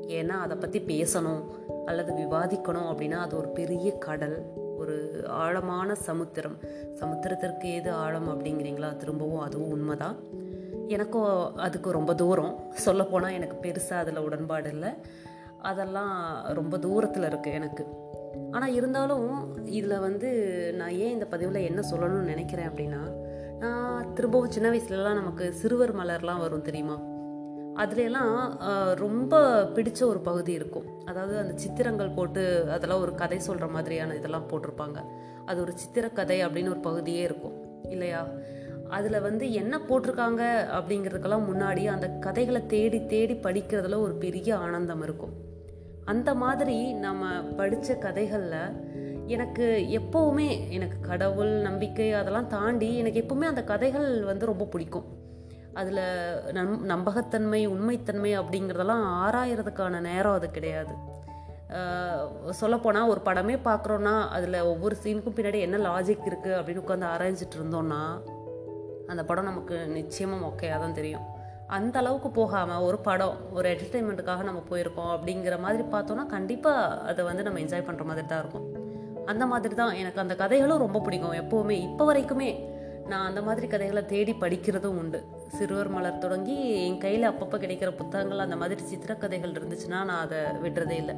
[0.07, 1.43] ஏன்னா அதை பற்றி பேசணும்
[1.85, 4.43] அல்லது விவாதிக்கணும் அப்படின்னா அது ஒரு பெரிய கடல்
[4.77, 6.57] ஒரு ஆழமான சமுத்திரம்.
[6.95, 8.95] சமுத்திரத்திற்கு ஏது ஆழம் அப்படிங்கிறீங்களா?
[8.95, 10.15] திரும்பவும் அதுவும் உண்மைதான்.
[10.87, 12.59] எனக்கும் அதுக்கு ரொம்ப தூரம்.
[12.71, 14.89] சொல்லப்போனால் எனக்கு பெருசாக அதில் உடன்பாடு இல்லை.
[15.61, 17.85] அதெல்லாம் ரொம்ப தூரத்தில் இருக்குது எனக்கு.
[18.51, 20.29] ஆனால் இருந்தாலும் இதில் வந்து
[20.77, 23.01] நான் ஏன் இந்த பதிவில் என்ன சொல்லணும்னு நினைக்கிறேன் அப்படின்னா
[23.59, 26.97] நான் திரும்பவும் சின்ன வயசுலலாம் நமக்கு சிறுவர் மலர்லாம் வரும் தெரியுமா?
[27.75, 28.59] அதுலலாம்
[28.95, 31.05] ரொம்ப பிடிச்ச ஒரு பகுதி இருக்கும்.
[31.05, 35.01] அதாவது அந்த சித்திரங்கள் போட்டு அதெல்லாம் ஒரு கதை சொல்கிற மாதிரியான இதெல்லாம் போட்டிருப்பாங்க.
[35.45, 37.53] அது ஒரு சித்திரக்கதை அப்படின்னு ஒரு பகுதியே இருக்கும்.
[37.89, 38.27] இல்லையா?
[38.89, 40.43] அதில் வந்து என்ன போட்டிருக்காங்க
[40.77, 45.35] அப்படிங்கிறதுக்கெல்லாம் முன்னாடி அந்த கதைகளை தேடி தேடி படிக்கிறதுல ஒரு பெரிய ஆனந்தம் இருக்கும்.
[46.11, 48.61] அந்த மாதிரி நம்ம படித்த கதைகளில்
[49.35, 49.65] எனக்கு
[49.97, 55.07] எப்போவுமே எனக்கு கடவுள் நம்பிக்கை அதெல்லாம் தாண்டி எனக்கு எப்போவுமே அந்த கதைகள் வந்து ரொம்ப பிடிக்கும்.
[55.73, 56.01] அதில்
[56.51, 60.93] நம் நம்பகத்தன்மை உண்மைத்தன்மை அப்படிங்கிறதெல்லாம் ஆராயறதுக்கான நேரம் அது கிடையாது.
[62.59, 68.01] சொல்லப்போனால் ஒரு படமே பார்க்குறோன்னா அதில் ஒவ்வொரு சீனுக்கும் பின்னாடி என்ன லாஜிக் இருக்குது அப்படின்னு உட்காந்து ஆராய்ஞ்சிட்டு இருந்தோன்னா
[69.07, 71.27] அந்த படம் நமக்கு நிச்சயமாக மொக்கையாக தான் தெரியும்.
[71.77, 77.45] அந்த அளவுக்கு போகாமல் ஒரு படம் ஒரு என்டர்டெயின்மெண்ட்டுக்காக நம்ம போயிருக்கோம் அப்படிங்கிற மாதிரி பார்த்தோன்னா கண்டிப்பாக அதை வந்து
[77.47, 78.65] நம்ம என்ஜாய் பண்ணுற மாதிரி தான் இருக்கும்.
[79.31, 81.35] அந்த மாதிரி தான் எனக்கு அந்த கதைகளும் ரொம்ப பிடிக்கும்.
[81.41, 82.49] எப்போவுமே இப்போ வரைக்குமே
[83.11, 85.19] நான் அந்த மாதிரி கதைகளை தேடி படிக்கிறதும் உண்டு.
[85.57, 86.55] சிறுவர் மலர் தொடங்கி
[86.87, 91.15] என் கையில் அப்பப்போ கிடைக்கிற புத்தகங்கள் அந்த மாதிரி சித்திரக்கதைகள் இருந்துச்சுன்னா நான் அதை விடுறதே இல்லை.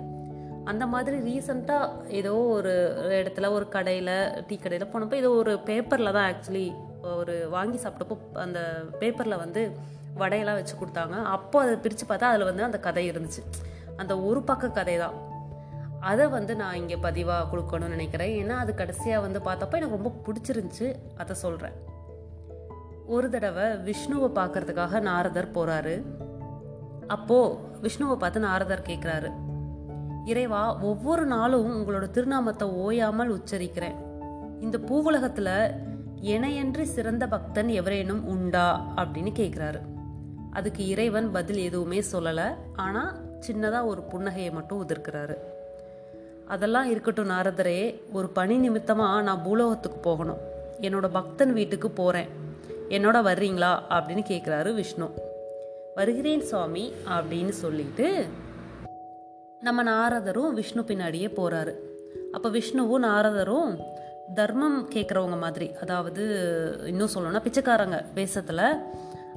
[0.71, 1.87] அந்த மாதிரி ரீசண்டாக
[2.19, 2.73] ஏதோ ஒரு
[3.21, 4.13] இடத்துல ஒரு கடையில்
[4.49, 6.67] டீ கடையில் போனப்போ ஏதோ ஒரு பேப்பரில் தான் ஆக்சுவலி
[7.21, 8.59] ஒரு வாங்கி சாப்பிட்டப்போ அந்த
[9.01, 9.63] பேப்பரில் வந்து
[10.17, 11.23] வடையெல்லாம் வச்சு கொடுத்தாங்க.
[11.23, 13.43] அப்போ அதை பிரித்து பார்த்தா அதில் வந்து அந்த கதை இருந்துச்சு.
[13.95, 15.17] அந்த ஒரு பக்க கதை தான்
[15.99, 18.31] அதை வந்து நான் இங்கே பதிவாக கொடுக்கணும்னு நினைக்கிறேன்.
[18.41, 20.95] ஏன்னா அது கடைசியாக வந்து பார்த்தப்போ எனக்கு ரொம்ப பிடிச்சிருந்துச்சு.
[21.17, 21.73] அதை சொல்கிறேன்
[23.05, 25.95] ஒரு தடவை விஷ்ணுவை பார்க்கறதுக்காக நாரதர் போகிறாரு
[27.07, 29.29] அப்போது விஷ்ணுவை பார்த்து நாரதர் கேட்குறாரு
[30.25, 33.97] இறைவா ஒவ்வொரு நாளும் உங்களோட திருநாமத்தை ஓயாமல் உச்சரிக்கிறேன்.
[34.61, 35.53] இந்த பூவுலகத்தில்
[36.21, 38.67] இணையன்றி சிறந்த பக்தன் எவரேனும் உண்டா?
[38.95, 39.79] அப்படின்னு கேட்குறாரு
[40.51, 42.47] அதுக்கு இறைவன் பதில் எதுவுமே சொல்லலை.
[42.75, 43.11] ஆனால்
[43.47, 45.35] சின்னதாக ஒரு புன்னகையை மட்டும் உதிர்க்கிறாரு.
[46.47, 50.37] அதெல்லாம் இருக்கட்டும் நாரதரே ஒரு பணி நிமித்தமாக நான் பூலோகத்துக்கு போகணும்.
[50.81, 52.29] என்னோட பக்தன் வீட்டுக்கு போகிறேன்
[52.89, 53.71] என்னோட வர்றீங்களா?
[53.89, 55.09] அப்படின்னு கேட்குறாரு விஷ்ணு.
[55.95, 58.25] வருகிறேன் சுவாமி அப்படின்னு சொல்லிட்டு
[59.59, 61.73] நம்ம நாரதரும் விஷ்ணு பின்னாடியே போகிறாரு
[62.31, 63.79] அப்போ விஷ்ணுவும் நாரதரும்
[64.33, 66.23] தர்மம் கேட்குறவங்க மாதிரி அதாவது
[66.87, 68.79] இன்னும் சொல்லணும்னா பிச்சைக்காரங்க வேஷத்தில்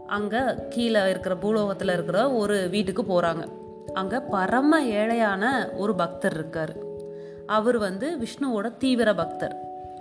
[0.06, 0.38] அங்கே
[0.70, 3.48] கீழே இருக்கிற பூலோகத்தில் இருக்கிற ஒரு வீட்டுக்கு போகிறாங்க
[3.92, 6.76] அங்கே பரம ஏழையான ஒரு பக்தர் இருக்கார்.
[7.46, 9.56] அவர் வந்து விஷ்ணுவோட தீவிர பக்தர்.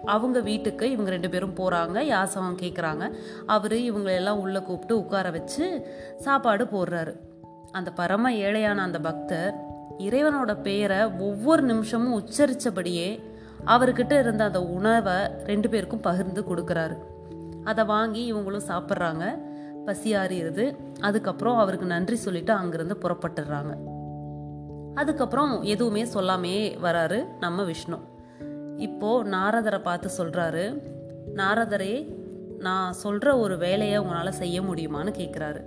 [0.06, 3.14] அவங்க வீட்டுக்கு இவங்க ரெண்டு பேரும் போகிறாங்க யாசகம் கேட்குறாங்க
[3.46, 5.88] அவர் இவங்களெல்லாம் உள்ளே கூப்பிட்டு உட்கார வச்சு
[6.18, 7.14] சாப்பாடு போடுறாரு.
[7.72, 9.54] அந்த பரம ஏழையான அந்த பக்தர்
[9.98, 13.24] இறைவனோட பெயரை ஒவ்வொரு நிமிஷமும் உச்சரித்தபடியே
[13.66, 15.14] அவர்கிட்ட இருந்த அந்த உணவை
[15.46, 16.98] ரெண்டு பேருக்கும் பகிர்ந்து கொடுக்குறாரு.
[17.64, 19.52] அதை வாங்கி இவங்களும் சாப்பிட்றாங்க.
[19.86, 23.74] பசியாறிடுது அதுக்கப்புறம் அவருக்கு நன்றி சொல்லிட்டு அங்கிருந்து புறப்பட்டுடுறாங்க
[24.94, 27.98] அதுக்கப்புறம் எதுவுமே சொல்லாமே வராரு நம்ம விஷ்ணு.
[28.78, 30.82] இப்போ நாரதரை பார்த்து சொல்றாரு
[31.36, 32.16] நாரதரே
[32.60, 35.62] நான் சொல்ற ஒரு வேலையை உங்களால் செய்ய முடியுமான்னு கேட்குறாரு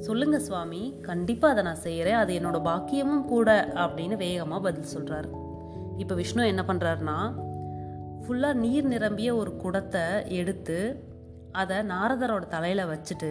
[0.00, 5.28] சொல்லுங்க சுவாமி கண்டிப்பாக அதை நான் செய்கிறேன் அது என்னோட பாக்கியமும் கூட அப்படின்னு வேகமாக பதில் சொல்கிறாரு
[5.98, 7.16] இப்போ விஷ்ணு என்ன பண்ணுறாருனா
[8.22, 10.78] ஃபுல்லாக நீர் நிரம்பிய ஒரு குடத்தை எடுத்து
[11.52, 13.30] அதை நாரதரோட தலையில் வச்சுட்டு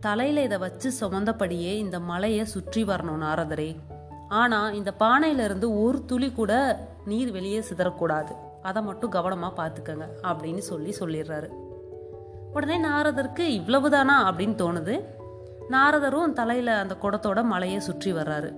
[0.00, 3.76] தலையில் இதை வச்சு சுமந்தபடியே இந்த மலையை சுற்றி வரணும் நாரதரே.
[4.28, 6.52] ஆனால் இந்த பானையிலிருந்து ஒரு துளி கூட
[7.04, 8.32] நீர் வெளியே சிதறக்கூடாது.
[8.62, 11.48] அதை மட்டும் கவனமாக பார்த்துக்கங்க அப்படின்னு சொல்லி சொல்லிடுறாரு.
[12.52, 14.94] உடனே நாரதருக்கு இவ்வளவுதானா அப்படின்னு தோணுது.
[15.70, 18.50] நாரதரும் தலையில் அந்த குடத்தோட மலையை சுற்றி வர்றாரு.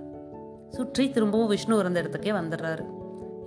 [0.69, 2.83] சுற்றி திரும்பவும் விஷ்ணு இருந்த இடத்துக்கே வந்துடுறாரு.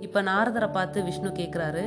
[0.01, 1.83] இப்போ நாரதரை பார்த்து விஷ்ணு கேட்குறாரு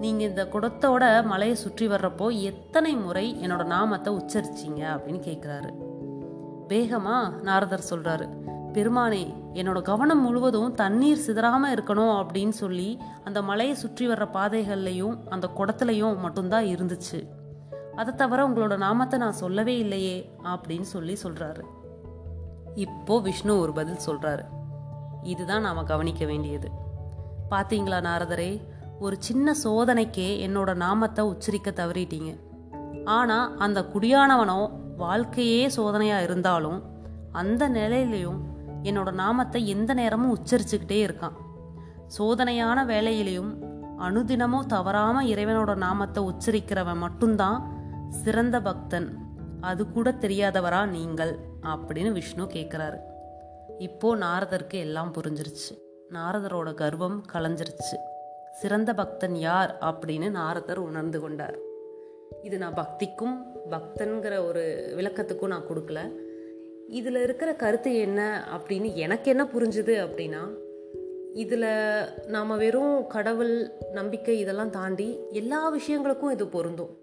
[0.00, 5.70] நீங்கள் இந்த குடத்தோட மலையை சுற்றி வர்றப்போ எத்தனை முறை என்னோட நாமத்தை உச்சரிச்சிங்க அப்படின்னு கேட்குறாரு
[6.68, 8.26] வேகமாக நாரதர் சொல்கிறாரு
[8.72, 15.50] பெருமானே என்னோட கவனம் முழுவதும் தண்ணீர் சிதறாமல் இருக்கணும் அப்படின்னு சொல்லி அந்த மலையை சுற்றி வர்ற பாதைகள்லையும் அந்த
[15.56, 17.28] குடத்துலையும் மட்டும்தான் இருந்துச்சு.
[17.94, 21.62] அதை தவிர உங்களோட நாமத்தை நான் சொல்லவே இல்லையே அப்படின்னு சொல்லி சொல்கிறாரு
[22.74, 24.44] இப்போ விஷ்ணு ஒரு பதில் சொல்கிறாரு
[25.22, 26.70] இதுதான் நாம் கவனிக்க வேண்டியது.
[27.50, 28.62] பார்த்தீங்களா நாரதரே
[29.00, 32.30] ஒரு சின்ன சோதனைக்கே என்னோட நாமத்தை உச்சரிக்க தவறிட்டீங்க.
[33.04, 34.60] ஆனால் அந்த குடியானவனோ
[34.96, 36.78] வாழ்க்கையே சோதனையாக இருந்தாலும்
[37.32, 38.38] அந்த நிலையிலையும்
[38.82, 41.36] என்னோட நாமத்தை எந்த நேரமும் உச்சரிச்சுக்கிட்டே இருக்கான்.
[42.18, 43.52] சோதனையான வேலையிலையும்
[43.98, 47.60] அனுதினமும் தவறாமல் இறைவனோட நாமத்தை உச்சரிக்கிறவன் மட்டும்தான்
[48.24, 49.08] சிறந்த பக்தன்.
[49.60, 51.32] அது கூட தெரியாதவரா நீங்கள்
[51.62, 52.98] அப்படின்னு விஷ்ணு கேட்குறாரு
[53.78, 55.72] இப்போ நாரதருக்கு எல்லாம் புரிஞ்சிருச்சு.
[56.16, 57.96] நாரதரோட கர்வம் கலைஞ்சிருச்சு.
[58.60, 61.58] சிறந்த பக்தன் யார் அப்படின்னு நாரதர் உணர்ந்து கொண்டார்.
[62.42, 63.36] இது நான் பக்திக்கும்
[63.70, 65.98] பக்தன்கிற ஒரு விளக்கத்துக்கும் நான் கொடுக்கல.
[66.88, 70.38] இதில் இருக்கிற கருத்து என்ன அப்படின்னு எனக்கு என்ன புரிஞ்சுது அப்படின்னா
[71.32, 71.66] இதில்
[72.26, 76.96] நாம் வெறும் கடவுள் நம்பிக்கை இதெல்லாம் தாண்டி எல்லா விஷயங்களுக்கும் இது பொருந்தும்.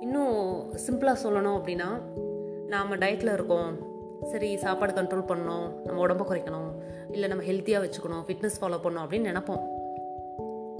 [0.00, 1.88] இன்னும் சிம்பிளாக சொல்லணும் அப்படின்னா
[2.66, 3.92] நாம் டயட்டில் இருக்கோம்.
[4.24, 5.82] சரி சாப்பாடு கண்ட்ரோல் பண்ணணும்.
[5.84, 6.70] நம்ம உடம்ப குறைக்கணும்.
[7.12, 8.24] இல்லை நம்ம ஹெல்த்தியாக வச்சுக்கணும்.
[8.26, 9.73] ஃபிட்னஸ் ஃபாலோ பண்ணணும் அப்படின்னு நினப்போம்.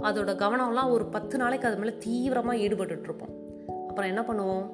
[0.04, 3.32] அதோட கவனம்லாம் ஒரு பத்து நாளைக்கு அது மேலே தீவிரமாக ஈடுபட்டுட்ருப்போம்.
[3.88, 4.66] அப்புறம் என்ன பண்ணுவோம்?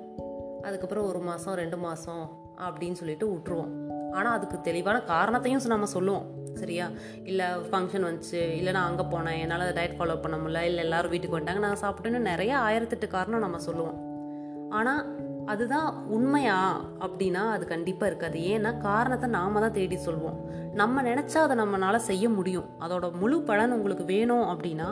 [0.62, 6.31] அதுக்கப்புறம் ஒரு மாதம் ரெண்டு மாதம் அப்படின்னு சொல்லிட்டு விட்டுருவோம் ஆனால் அதுக்கு தெளிவான காரணத்தையும் நம்ம சொல்லுவோம்.
[6.55, 6.90] சரியா?
[7.25, 8.53] இல்லை ஃபங்க்ஷன் வந்துச்சு.
[8.53, 9.40] இல்லை நான் அங்கே போனேன்.
[9.40, 10.62] என்னால் டயட் ஃபாலோ பண்ண முடியல.
[10.62, 11.59] இல்லை எல்லாரும் வீட்டுக்கு வந்துட்டாங்க.
[11.59, 14.09] நான் சாப்பிட்டேன்னு நிறைய ஆயிரத்தெட்டு காரணம் நம்ம சொல்லுவோம்.
[14.71, 16.59] ஆனால் அதுதான் உண்மையா
[17.05, 18.38] அப்படின்னா அது கண்டிப்பாக இருக்காது.
[18.53, 20.38] ஏன்னா காரணத்தை நாம தான் தேடி சொல்வோம்.
[20.81, 22.68] நம்ம நினச்சா அதை நம்மளால் செய்ய முடியும்.
[22.85, 24.88] அதோட முழு பலன் உங்களுக்கு வேணும் அப்படின்னா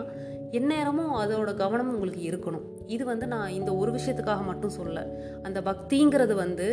[0.59, 2.67] எந்நேரமும் அதோட கவனம் உங்களுக்கு இருக்கணும்.
[2.87, 5.07] இது வந்து நான் இந்த ஒரு விஷயத்துக்காக மட்டும் சொல்ல
[5.43, 6.69] அந்த பக்திங்கிறது வந்து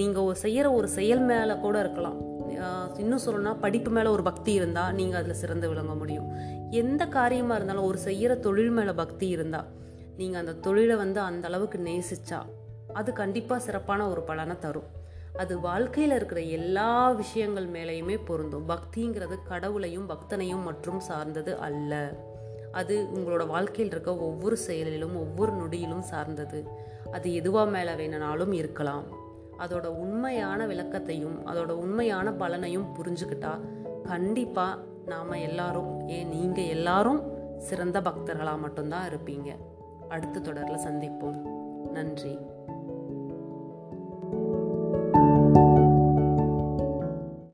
[0.00, 2.18] நீங்கள் செய்கிற ஒரு செயல் மேலே கூட இருக்கலாம்.
[3.02, 6.26] இன்னும் சொல்லணும்னா படிப்பு மேலே ஒரு பக்தி இருந்தால் நீங்கள் அதில் சிறந்து விளங்க முடியும்.
[6.70, 9.68] எந்த காரியமாக இருந்தாலும் ஒரு செய்கிற தொழில் மேலே பக்தி இருந்தால்
[10.16, 12.40] நீங்கள் அந்த தொழிலை வந்து அந்த அளவுக்கு நேசிச்சா
[12.92, 14.98] அது கண்டிப்பாக சிறப்பான ஒரு பலனை தரும்.
[15.36, 18.68] அது வாழ்க்கையில் இருக்கிற எல்லா விஷயங்கள் மேலேயுமே பொருந்தும்.
[18.68, 22.12] பக்திங்கிறது கடவுளையும் பக்தனையும் மற்றும் சார்ந்தது அல்ல.
[22.72, 26.66] அது உங்களோட வாழ்க்கையில் இருக்க ஒவ்வொரு செயலிலும் ஒவ்வொரு நொடியிலும் சார்ந்தது.
[27.12, 29.04] அது எதுவாக மேலே வேணுனாலும் இருக்கலாம்.
[29.58, 33.60] அதோட உண்மையான விளக்கத்தையும் அதோட உண்மையான பலனையும் புரிஞ்சுக்கிட்டா
[34.02, 37.22] கண்டிப்பாக நாம் எல்லாரும் ஏன் நீங்கள் எல்லாரும்
[37.58, 39.56] சிறந்த பக்தர்களாக மட்டும்தான் இருப்பீங்க.
[40.08, 41.42] அடுத்த தொடரில் சந்திப்போம்.
[41.92, 42.38] நன்றி.